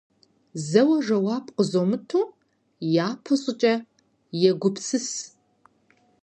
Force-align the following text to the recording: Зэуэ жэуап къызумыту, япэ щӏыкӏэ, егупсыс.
Зэуэ 0.67 0.97
жэуап 1.05 1.45
къызумыту, 1.55 2.25
япэ 3.09 3.33
щӏыкӏэ, 3.41 3.73
егупсыс. 4.49 5.07